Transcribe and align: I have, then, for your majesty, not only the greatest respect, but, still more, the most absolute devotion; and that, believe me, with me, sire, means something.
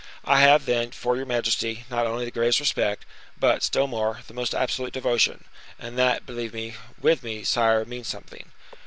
I 0.25 0.39
have, 0.41 0.65
then, 0.65 0.89
for 0.89 1.15
your 1.15 1.27
majesty, 1.27 1.85
not 1.91 2.07
only 2.07 2.25
the 2.25 2.31
greatest 2.31 2.59
respect, 2.59 3.05
but, 3.37 3.61
still 3.61 3.85
more, 3.85 4.21
the 4.25 4.33
most 4.33 4.55
absolute 4.55 4.93
devotion; 4.93 5.45
and 5.77 5.95
that, 5.95 6.25
believe 6.25 6.55
me, 6.55 6.73
with 6.99 7.21
me, 7.21 7.43
sire, 7.43 7.85
means 7.85 8.07
something. 8.07 8.51